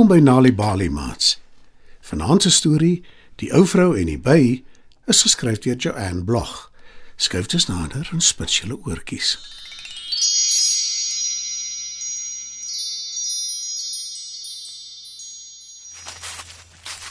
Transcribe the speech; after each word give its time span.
Welkom 0.00 0.16
by 0.16 0.30
Nali 0.30 0.54
Bali 0.54 0.88
Mats. 0.88 1.40
Vanaand 2.00 2.42
se 2.42 2.50
storie, 2.50 3.04
Die 3.36 3.50
ou 3.52 3.66
vrou 3.68 3.90
en 4.00 4.06
die 4.08 4.16
by, 4.16 4.62
is 5.04 5.18
geskryf 5.26 5.58
deur 5.60 5.76
Joanne 5.76 6.24
Blog. 6.24 6.70
Skryf 7.20 7.50
dit 7.52 7.66
nader 7.68 8.08
en 8.08 8.22
spits 8.24 8.62
julle 8.62 8.78
oortjies. 8.88 9.34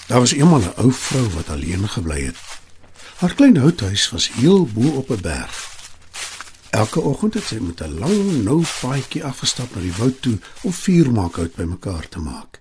Daar 0.07 0.25
was 0.25 0.33
eendag 0.33 0.73
'n 0.73 0.81
ou 0.81 0.91
vrou 0.91 1.29
wat 1.37 1.49
alleen 1.49 1.85
gebly 1.89 2.25
het. 2.25 2.41
Haar 3.21 3.33
klein 3.33 3.57
houthuis 3.57 4.09
was 4.09 4.31
heel 4.33 4.65
bo 4.65 4.89
op 4.97 5.09
'n 5.09 5.21
berg. 5.21 5.57
Elke 6.69 7.01
oggend 7.01 7.33
het 7.33 7.43
sy 7.43 7.59
met 7.61 7.81
'n 7.81 7.99
lang 7.99 8.43
nou 8.43 8.65
paadjie 8.81 9.23
afgestap 9.23 9.75
na 9.75 9.81
die 9.81 9.93
woud 9.93 10.21
toe 10.21 10.39
om 10.61 10.73
vuur 10.73 11.11
maak 11.11 11.35
hout 11.35 11.55
bymekaar 11.55 12.09
te 12.09 12.19
maak. 12.19 12.58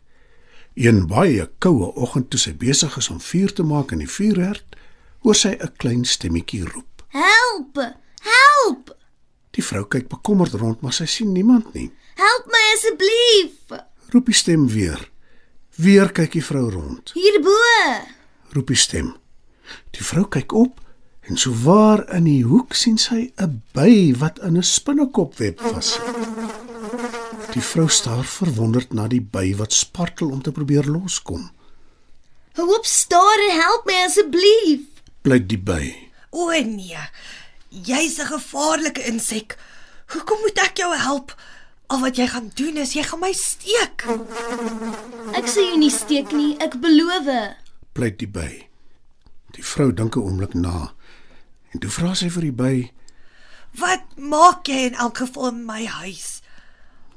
Een 0.78 1.06
baie 1.06 1.50
koue 1.58 1.88
oggend 1.94 2.28
toe 2.30 2.38
sy 2.38 2.52
besig 2.54 2.92
is 3.00 3.08
om 3.10 3.18
vuur 3.18 3.50
te 3.52 3.64
maak 3.66 3.90
in 3.90 3.98
die 3.98 4.10
vuurherd, 4.10 4.76
hoor 5.26 5.34
sy 5.34 5.56
'n 5.58 5.72
klein 5.82 6.04
stemmetjie 6.04 6.62
roep. 6.62 7.02
Help! 7.08 7.80
Help! 8.22 8.94
Die 9.50 9.64
vrou 9.64 9.82
kyk 9.84 10.06
bekommerd 10.08 10.52
rond, 10.52 10.80
maar 10.80 10.92
sy 10.92 11.06
sien 11.06 11.32
niemand 11.32 11.74
nie. 11.74 11.90
Help 12.14 12.46
my 12.46 12.62
asseblief! 12.74 13.82
Roep 14.14 14.26
die 14.26 14.34
stem 14.34 14.68
weer. 14.68 15.10
Weer 15.74 16.12
kyk 16.12 16.32
die 16.32 16.44
vrou 16.44 16.70
rond. 16.70 17.10
Hierbo! 17.14 17.58
Roep 18.54 18.66
die 18.66 18.76
stem. 18.76 19.16
Die 19.90 20.04
vrou 20.04 20.28
kyk 20.28 20.52
op 20.52 20.80
en 21.20 21.36
souwaar 21.36 22.06
in 22.14 22.24
die 22.24 22.44
hoek 22.44 22.74
sien 22.74 22.98
sy 22.98 23.32
'n 23.36 23.62
by 23.74 24.14
wat 24.18 24.38
in 24.38 24.56
'n 24.56 24.62
spinnekopweb 24.62 25.60
vassit. 25.60 26.77
Die 27.58 27.66
vrou 27.66 27.88
staar 27.90 28.22
verwonderd 28.22 28.92
na 28.94 29.08
die 29.10 29.18
by 29.34 29.48
wat 29.58 29.74
spartel 29.74 30.28
om 30.30 30.42
te 30.46 30.52
probeer 30.54 30.86
loskom. 30.86 31.48
Hou 32.54 32.66
op 32.76 32.86
staar 32.86 33.42
en 33.48 33.56
help 33.58 33.88
my 33.88 33.96
asseblief. 34.04 34.84
Pleit 35.26 35.48
die 35.50 35.58
by. 35.58 35.88
O 36.30 36.52
nee. 36.52 37.02
Jy's 37.68 38.20
'n 38.22 38.30
gevaarlike 38.30 39.02
insek. 39.10 39.58
Hoekom 40.14 40.38
moet 40.46 40.58
ek 40.58 40.76
jou 40.76 40.94
help? 40.94 41.34
Al 41.86 42.00
wat 42.00 42.16
jy 42.16 42.28
gaan 42.28 42.50
doen 42.54 42.76
is 42.76 42.92
jy 42.92 43.02
gaan 43.02 43.20
my 43.20 43.32
steek. 43.32 44.06
Ek 45.34 45.50
sê 45.50 45.66
jou 45.66 45.78
nie 45.78 45.90
steek 45.90 46.30
nie, 46.32 46.54
ek 46.62 46.78
beloof. 46.80 47.26
Pleit 47.92 48.18
die 48.18 48.30
by. 48.30 48.68
Die 49.50 49.64
vrou 49.64 49.92
dink 49.92 50.14
'n 50.14 50.22
oomblik 50.22 50.54
na. 50.54 50.94
En 51.74 51.80
toe 51.80 51.90
vra 51.90 52.14
sy 52.14 52.30
vir 52.30 52.42
die 52.42 52.58
by: 52.62 52.92
Wat 53.74 54.04
maak 54.16 54.66
jy 54.66 54.86
in 54.86 54.94
elk 54.94 55.18
geval 55.18 55.48
in 55.48 55.66
my 55.66 55.84
huis? 55.86 56.40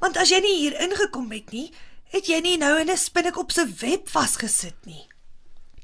Want 0.02 0.18
as 0.18 0.32
jy 0.34 0.40
nie 0.42 0.56
hier 0.58 0.74
ingekom 0.82 1.28
het 1.30 1.52
nie, 1.54 1.68
het 2.10 2.26
jy 2.26 2.40
nie 2.42 2.56
nou 2.58 2.74
in 2.80 2.90
'n 2.90 2.98
spinnekop 2.98 3.52
se 3.52 3.64
web 3.80 4.08
vasgesit 4.10 4.74
nie. 4.84 5.06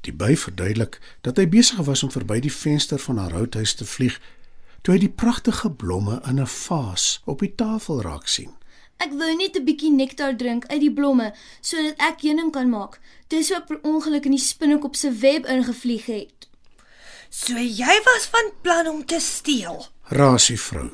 Die 0.01 0.13
by 0.13 0.35
verduidelik 0.35 0.99
dat 1.21 1.37
hy 1.37 1.47
besig 1.47 1.79
was 1.87 2.03
om 2.03 2.11
verby 2.11 2.39
die 2.39 2.51
venster 2.51 2.99
van 2.99 3.17
haar 3.17 3.31
houthuis 3.31 3.73
te 3.73 3.85
vlieg 3.85 4.19
toe 4.81 4.93
hy 4.93 4.99
die 4.99 5.15
pragtige 5.23 5.71
blomme 5.71 6.21
in 6.27 6.39
'n 6.39 6.47
vaas 6.47 7.21
op 7.25 7.39
die 7.39 7.55
tafel 7.55 8.01
raak 8.01 8.27
sien. 8.27 8.51
Ek 8.97 9.11
wou 9.11 9.35
net 9.35 9.55
'n 9.55 9.63
bietjie 9.63 9.91
nektar 9.91 10.35
drink 10.35 10.65
uit 10.67 10.81
die 10.81 10.93
blomme 10.93 11.33
sodat 11.61 11.95
ek 11.97 12.21
heuning 12.21 12.51
kan 12.51 12.69
maak. 12.69 12.99
Dis 13.27 13.53
ook 13.53 13.65
per 13.65 13.79
ongeluk 13.81 14.25
in 14.25 14.31
die 14.31 14.45
spinnekop 14.45 14.95
se 14.95 15.11
web 15.11 15.45
ingevlieg 15.45 16.05
het. 16.05 16.47
So 17.29 17.53
jy 17.53 18.01
was 18.03 18.27
van 18.31 18.51
plan 18.61 18.87
om 18.87 19.05
te 19.05 19.19
steel. 19.19 19.87
Raas 20.03 20.47
die 20.47 20.59
vrou, 20.59 20.89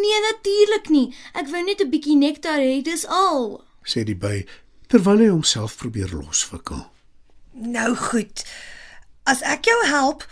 Nee, 0.00 0.20
natuurlik 0.30 0.88
nie. 0.88 1.14
Ek 1.34 1.48
wou 1.52 1.62
net 1.64 1.80
'n 1.80 1.90
bietjie 1.90 2.16
nektar 2.16 2.58
hê, 2.58 2.82
dis 2.82 3.06
al. 3.06 3.64
sê 3.84 4.04
die 4.04 4.16
by 4.16 4.46
terwyl 4.88 5.18
hy 5.18 5.28
homself 5.28 5.76
probeer 5.76 6.08
loswikkel. 6.12 6.86
Nou 7.52 7.94
goed. 7.94 8.44
As 9.24 9.42
ek 9.42 9.64
jou 9.64 9.86
help, 9.86 10.24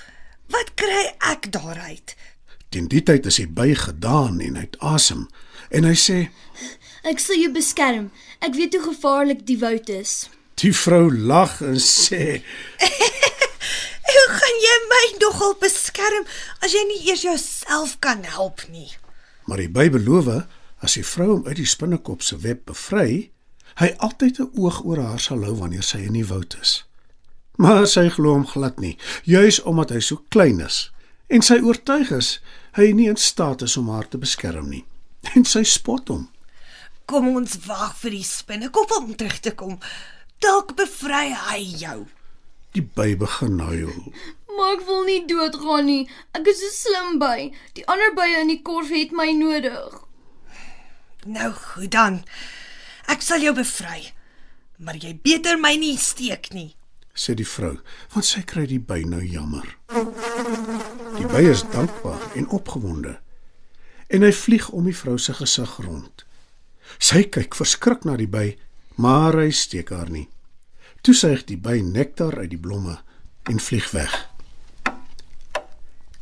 wat 0.49 0.75
kry 0.75 1.15
ek 1.21 1.51
daaruit? 1.53 2.15
Teen 2.73 2.89
die 2.89 3.03
tyd 3.03 3.27
is 3.27 3.37
die 3.37 3.47
by 3.47 3.75
gedaan 3.75 4.41
en 4.41 4.55
hy 4.57 4.65
het 4.67 4.79
asem 4.81 5.29
en 5.71 5.85
hy 5.85 5.95
sê: 5.95 6.31
Ek 7.05 7.19
sal 7.21 7.37
jou 7.37 7.51
beskerm. 7.53 8.11
Ek 8.41 8.55
weet 8.55 8.75
hoe 8.75 8.83
gevaarlik 8.95 9.47
die 9.47 9.59
woud 9.59 9.89
is. 9.89 10.29
Die 10.55 10.73
vrou 10.73 11.11
lag 11.13 11.61
en 11.61 11.79
sê: 11.81 12.43
Hoe 14.13 14.27
gaan 14.29 14.59
jy 14.65 14.77
my 14.89 15.05
nogal 15.21 15.55
beskerm 15.61 16.27
as 16.61 16.73
jy 16.73 16.83
nie 16.89 17.01
eers 17.11 17.23
jouself 17.27 17.99
kan 18.01 18.25
help 18.25 18.65
nie? 18.69 18.91
Maar 19.47 19.65
die 19.65 19.73
by 19.73 19.89
beloof 19.91 20.31
as 20.83 20.95
die 20.99 21.07
vrou 21.07 21.29
hom 21.37 21.47
uit 21.47 21.57
die 21.57 21.69
spinnekop 21.69 22.23
se 22.23 22.37
web 22.43 22.65
bevry, 22.67 23.31
hy 23.81 23.89
altyd 23.99 24.39
'n 24.41 24.51
oog 24.59 24.85
oor 24.85 24.99
haar 24.99 25.21
sal 25.21 25.45
hou 25.45 25.55
wanneer 25.55 25.83
sy 25.83 25.99
in 25.99 26.13
die 26.13 26.27
woud 26.27 26.57
is. 26.61 26.85
Maar 27.57 27.87
sy 27.87 28.09
glo 28.09 28.33
hom 28.33 28.47
glad 28.47 28.81
nie, 28.81 28.99
juis 29.25 29.61
omdat 29.63 29.91
hy 29.91 30.01
so 30.01 30.25
klein 30.29 30.61
is 30.61 30.91
en 31.33 31.43
sy 31.43 31.61
oortuig 31.65 32.11
is 32.11 32.41
hy 32.77 32.93
nie 32.93 33.09
in 33.09 33.17
staat 33.17 33.63
is 33.63 33.77
om 33.77 33.89
haar 33.89 34.09
te 34.09 34.19
beskerm 34.19 34.69
nie. 34.69 34.85
En 35.37 35.45
sy 35.45 35.63
spot 35.63 36.09
hom. 36.09 36.29
Kom 37.07 37.29
ons 37.37 37.57
wag 37.67 37.95
vir 38.03 38.11
die 38.11 38.27
spinnekop 38.27 38.91
om 38.97 39.15
terug 39.15 39.39
te 39.41 39.53
kom. 39.55 39.79
Dalk 40.43 40.75
bevry 40.77 41.31
hy 41.31 41.61
jou. 41.79 42.07
Die 42.73 42.83
by 42.83 43.17
begin 43.17 43.59
huil. 43.61 44.13
Maar 44.57 44.77
ek 44.77 44.87
wil 44.87 45.05
nie 45.05 45.21
doodgaan 45.29 45.85
nie. 45.89 46.09
Ek 46.33 46.47
is 46.47 46.63
'n 46.63 46.73
slim 46.73 47.19
by. 47.19 47.53
Die 47.75 47.87
ander 47.87 48.15
bye 48.15 48.41
in 48.41 48.49
die 48.49 48.63
korf 48.63 48.89
het 48.89 49.13
my 49.13 49.33
nodig. 49.33 50.01
Nou 51.25 51.53
goed 51.53 51.91
dan. 51.91 52.25
Ek 53.07 53.23
sal 53.23 53.41
jou 53.41 53.55
bevry. 53.55 54.13
Maar 54.79 54.97
jy 54.97 55.19
beter 55.23 55.59
my 55.59 55.77
nie 55.77 55.97
steek 55.97 56.53
nie. 56.53 56.75
sê 57.15 57.35
die 57.37 57.47
vrou, 57.47 57.77
want 58.15 58.25
sy 58.25 58.41
kry 58.41 58.65
die 58.67 58.81
by 58.81 59.03
nou 59.05 59.21
jammer. 59.21 59.67
Die 61.19 61.29
by 61.29 61.43
is 61.45 61.63
dankbaar 61.75 62.23
en 62.35 62.49
opgewonde. 62.49 63.19
En 64.09 64.23
hy 64.23 64.33
vlieg 64.33 64.71
om 64.73 64.89
die 64.89 64.97
vrou 64.97 65.19
se 65.19 65.35
gesig 65.37 65.77
rond. 65.85 66.25
Sy 66.99 67.23
kyk 67.29 67.55
verskrik 67.55 68.07
na 68.09 68.17
die 68.17 68.29
by, 68.29 68.57
maar 68.97 69.37
hy 69.37 69.51
steek 69.53 69.93
haar 69.93 70.09
nie. 70.13 70.29
Toe 71.03 71.15
suig 71.19 71.41
die 71.49 71.59
by 71.59 71.81
nektar 71.83 72.37
uit 72.39 72.53
die 72.53 72.61
blomme 72.63 73.01
en 73.51 73.59
vlieg 73.59 73.89
weg. 73.91 74.13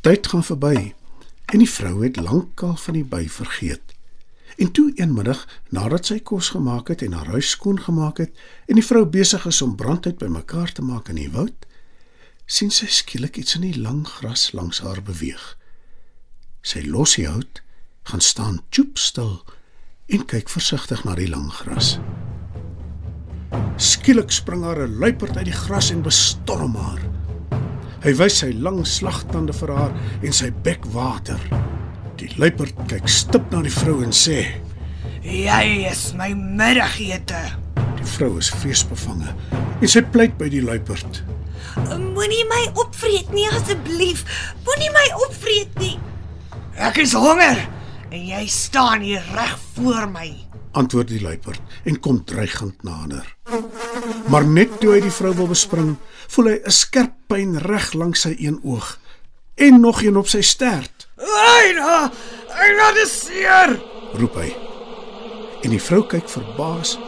Tyd 0.00 0.30
gaan 0.32 0.44
verby 0.46 0.94
en 1.52 1.60
die 1.60 1.68
vrou 1.68 1.98
het 2.00 2.16
lankal 2.16 2.78
van 2.80 2.96
die 2.96 3.04
by 3.04 3.26
vergeet. 3.28 3.92
En 4.56 4.72
toe 4.72 4.86
eenmiddag, 4.96 5.42
nadat 5.68 6.08
sy 6.08 6.16
kos 6.24 6.48
gemaak 6.54 6.88
het 6.88 7.04
en 7.04 7.12
haar 7.12 7.28
huis 7.36 7.50
skoon 7.52 7.80
gemaak 7.80 8.22
het 8.24 8.40
en 8.72 8.80
die 8.80 8.86
vrou 8.86 9.04
besig 9.04 9.44
is 9.50 9.60
om 9.60 9.76
brandhout 9.76 10.16
bymekaar 10.22 10.72
te 10.72 10.84
maak 10.84 11.12
in 11.12 11.20
die 11.20 11.28
woud, 11.36 11.68
sien 12.48 12.72
sy 12.72 12.88
skielik 12.88 13.36
iets 13.36 13.60
in 13.60 13.68
die 13.68 13.76
lang 13.76 14.06
gras 14.08 14.50
langs 14.56 14.80
haar 14.80 15.04
beweeg. 15.04 15.44
Sy 16.64 16.86
los 16.88 17.18
die 17.20 17.28
hout, 17.28 17.60
gaan 18.08 18.24
staan 18.24 18.62
choep 18.72 18.96
stil 18.96 19.42
en 20.08 20.24
kyk 20.24 20.48
versigtig 20.48 21.04
na 21.04 21.20
die 21.20 21.28
lang 21.28 21.52
gras. 21.52 21.98
Skielik 23.76 24.30
spring 24.30 24.64
haar 24.64 24.86
'n 24.86 24.98
luiperd 24.98 25.36
uit 25.36 25.44
die 25.44 25.60
gras 25.66 25.90
en 25.90 26.02
bestorm 26.02 26.74
haar. 26.76 27.00
Hy 28.00 28.14
wys 28.16 28.38
sy 28.38 28.52
lang 28.52 28.86
slagtande 28.86 29.52
vir 29.52 29.72
haar 29.76 29.92
en 30.22 30.32
sy 30.32 30.50
bek 30.64 30.84
water. 30.92 31.40
Die 32.16 32.30
luiperd 32.36 32.76
kyk 32.88 33.08
stip 33.08 33.50
na 33.52 33.62
die 33.62 33.72
vrou 33.72 34.02
en 34.04 34.12
sê: 34.12 34.46
Jy 35.22 35.86
is 35.90 36.14
my 36.16 36.32
middagete. 36.34 37.40
Die 37.96 38.08
vrou 38.16 38.38
is 38.38 38.50
vreesbevange 38.50 39.34
en 39.80 39.88
sy 39.88 40.02
pleit 40.02 40.38
by 40.38 40.48
die 40.48 40.62
luiperd. 40.64 41.22
Moenie 41.88 42.44
my 42.48 42.62
opvreet 42.74 43.32
nie 43.32 43.48
asseblief. 43.52 44.24
Moenie 44.66 44.92
my 44.96 45.06
opvreet 45.26 45.76
nie. 45.80 45.98
Ek 46.80 46.96
is 47.04 47.12
honger 47.12 47.60
en 48.10 48.22
jy 48.26 48.46
staan 48.48 49.04
hier 49.04 49.24
reg 49.36 49.58
voor 49.74 50.08
my. 50.10 50.49
Antwoord 50.72 51.08
die 51.08 51.20
luiperd 51.22 51.60
en 51.84 52.00
kom 52.00 52.24
dreigend 52.24 52.82
nader. 52.82 53.36
Maar 54.30 54.46
net 54.46 54.80
toe 54.80 54.92
hy 54.94 55.00
die 55.00 55.14
vrou 55.14 55.32
wil 55.34 55.50
bespring, 55.50 55.96
voel 56.28 56.46
hy 56.52 56.56
'n 56.64 56.70
skerp 56.70 57.14
pyn 57.26 57.58
reg 57.58 57.92
langs 57.92 58.20
sy 58.20 58.36
een 58.38 58.60
oog 58.62 58.98
en 59.54 59.80
nog 59.80 60.02
een 60.02 60.16
op 60.16 60.28
sy 60.28 60.40
stert. 60.40 61.08
Eina, 61.18 62.10
eina 62.48 62.92
dis 62.92 63.20
seer. 63.26 63.80
roep 64.12 64.34
hy. 64.34 64.50
En 65.62 65.70
die 65.70 65.82
vrou 65.82 66.02
kyk 66.06 66.28
verbaas 66.28 66.98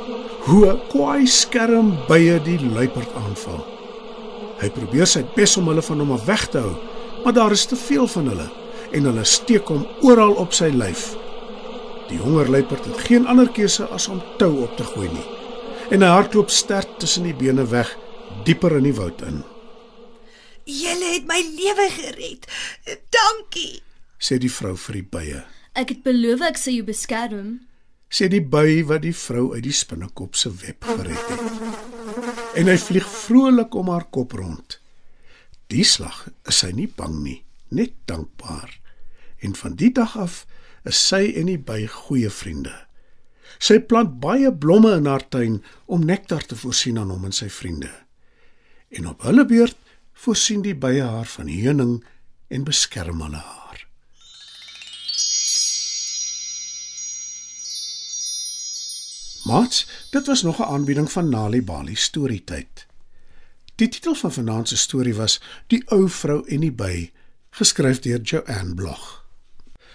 hoe 0.46 0.66
'n 0.66 0.80
kwaai 0.88 1.26
skerm 1.26 1.96
bye 2.08 2.40
die 2.44 2.58
luiperd 2.58 3.14
aanval. 3.14 3.66
Hy 4.60 4.70
probeer 4.70 5.06
sy 5.06 5.24
bes 5.34 5.56
om 5.56 5.66
hulle 5.66 5.82
van 5.82 5.98
hom 5.98 6.12
af 6.12 6.24
weg 6.24 6.48
te 6.50 6.58
hou, 6.58 6.76
maar 7.24 7.32
daar 7.32 7.52
is 7.52 7.66
te 7.66 7.76
veel 7.76 8.06
van 8.06 8.26
hulle 8.26 8.50
en 8.92 9.04
hulle 9.04 9.24
steek 9.24 9.68
hom 9.68 9.86
oral 10.02 10.32
op 10.32 10.52
sy 10.52 10.68
lyf. 10.68 11.21
Die 12.08 12.18
hongerluiperd 12.18 12.84
het 12.90 13.06
geen 13.06 13.26
ander 13.26 13.48
keuse 13.50 13.86
as 13.94 14.08
om 14.08 14.22
tou 14.38 14.62
op 14.66 14.76
te 14.76 14.84
gooi 14.84 15.08
nie. 15.12 15.28
En 15.92 16.02
hy 16.02 16.08
hardloop 16.08 16.50
sterk 16.50 16.98
tussen 16.98 17.28
die 17.28 17.36
bene 17.36 17.66
weg, 17.68 17.90
dieper 18.44 18.76
in 18.78 18.88
die 18.88 18.96
woud 18.96 19.22
in, 19.26 19.42
Julle 20.64 21.16
het 21.16 21.26
my 21.26 21.40
lewe 21.42 21.88
gered. 21.90 22.46
Dankie. 23.10 23.82
sê 24.22 24.38
die 24.38 24.50
vrou 24.50 24.76
vir 24.78 25.00
die 25.00 25.08
bye. 25.10 25.40
Ek 25.74 25.90
het 25.90 26.02
beloof 26.06 26.44
ek 26.46 26.60
sal 26.60 26.76
jou 26.76 26.86
beskerm. 26.86 27.66
sê 28.12 28.28
die 28.28 28.44
by 28.44 28.84
wat 28.86 29.02
die 29.02 29.14
vrou 29.16 29.54
uit 29.54 29.64
die 29.64 29.72
spinnekop 29.72 30.36
se 30.36 30.52
web 30.52 30.84
gered 30.84 31.28
het. 31.32 31.40
En 32.60 32.68
hy 32.68 32.76
vlieg 32.76 33.08
vrolik 33.08 33.74
om 33.74 33.88
haar 33.88 34.04
kop 34.12 34.36
rond. 34.36 34.78
Die 35.72 35.84
slag 35.84 36.28
is 36.46 36.60
sy 36.60 36.70
nie 36.76 36.86
bang 36.86 37.16
nie, 37.24 37.42
net 37.72 37.96
dankbaar. 38.06 38.78
En 39.42 39.56
van 39.58 39.74
die 39.78 39.90
dag 39.92 40.14
af 40.18 40.44
is 40.88 41.00
sy 41.08 41.32
en 41.38 41.50
die 41.50 41.58
by 41.58 41.84
goeie 41.90 42.30
vriende. 42.30 42.74
Sy 43.62 43.78
plant 43.86 44.18
baie 44.22 44.50
blomme 44.54 44.94
in 44.96 45.08
haar 45.10 45.24
tuin 45.28 45.60
om 45.86 46.06
nektar 46.06 46.46
te 46.46 46.58
voorsien 46.58 46.98
aan 46.98 47.10
hom 47.10 47.26
en 47.28 47.34
sy 47.36 47.50
vriende. 47.50 47.90
En 48.94 49.06
op 49.10 49.22
hulle 49.26 49.44
beurt 49.46 49.78
voorsien 50.24 50.62
die 50.62 50.76
bye 50.78 51.02
haar 51.02 51.28
van 51.36 51.50
honing 51.50 51.98
en 52.52 52.64
beskerm 52.64 53.22
hulle 53.24 53.42
haar. 53.42 53.86
Mats, 59.42 59.86
dit 60.10 60.26
was 60.26 60.42
nog 60.42 60.58
'n 60.58 60.70
aanbieding 60.74 61.12
van 61.12 61.28
Nali 61.28 61.62
Bali 61.62 61.94
Storytyd. 61.94 62.86
Die 63.74 63.88
titel 63.88 64.14
van 64.14 64.32
vanaand 64.32 64.68
se 64.68 64.76
storie 64.76 65.14
was 65.14 65.40
Die 65.66 65.82
ou 65.86 66.08
vrou 66.08 66.46
en 66.46 66.60
die 66.60 66.72
by, 66.72 67.12
geskryf 67.50 67.98
deur 67.98 68.20
Joanne 68.20 68.74
Blog. 68.74 69.21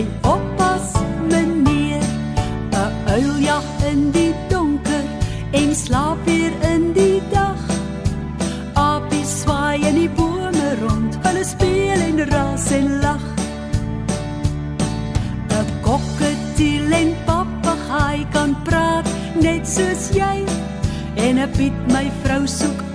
Jy 0.00 0.06
oppas, 0.24 0.92
meneer. 1.28 2.04
'n 2.72 2.92
Uil 3.16 3.32
jag 3.44 3.64
in 3.90 4.10
die 4.10 4.34
donker 4.48 5.04
en 5.52 5.74
slaap 5.74 6.18
weer 6.24 6.52
in 6.72 6.92
die 6.92 7.20
dag. 7.30 7.60
Apies 8.74 9.42
swaai 9.42 9.80
in 9.88 9.94
die 9.94 10.10
bome 10.16 10.68
rond, 10.80 11.18
hulle 11.24 11.44
speel 11.44 12.00
en 12.08 12.18
ras 12.32 12.70
en 12.78 12.88
lag. 13.04 13.24
'n 15.60 15.66
Kokketiel 15.86 16.92
en 17.00 17.10
papegaai 17.26 18.26
kan 18.32 18.56
praat 18.64 19.06
net 19.34 19.68
soos 19.68 20.10
jy. 20.12 20.38
En 21.16 21.38
'n 21.38 21.50
Piet 21.56 21.78
my 21.92 22.06
vrou 22.22 22.46
soek 22.46 22.89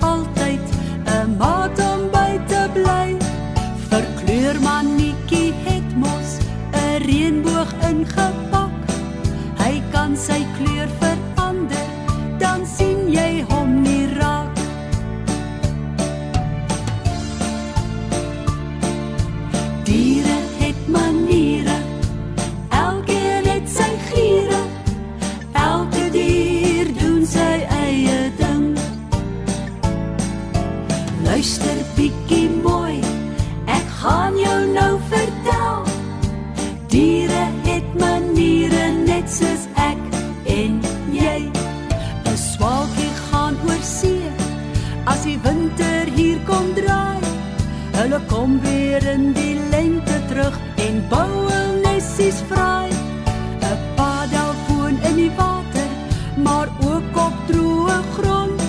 maar 56.96 57.04
ook 57.04 57.26
op 57.26 57.34
droë 57.48 58.02
grond. 58.18 58.62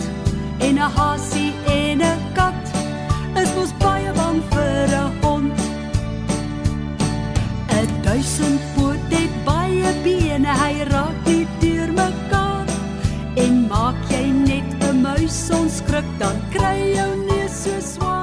En 0.59 0.75
'n 0.75 0.78
hasie 0.78 1.52
en 1.66 1.99
'n 1.99 2.18
kat 2.35 2.62
is 3.42 3.54
mos 3.54 3.73
baie 3.78 4.12
bang 4.12 4.42
vir 4.50 4.88
'n 4.97 5.11
hond. 5.21 5.61
'n 7.68 8.02
Duisendpoot 8.02 8.99
het 9.09 9.45
baie 9.45 9.92
bene, 10.02 10.49
hy 10.49 10.83
raak 10.88 11.16
nie 11.25 11.47
deur 11.59 11.92
mekaar. 11.92 12.66
En 13.35 13.66
maak 13.66 13.97
jy 14.09 14.25
net 14.25 14.85
'n 14.90 15.00
muis 15.00 15.50
onskrik, 15.50 16.09
dan 16.18 16.37
kry 16.50 16.95
jou 16.95 17.16
neus 17.28 17.62
so 17.62 17.80
swaar. 17.80 18.15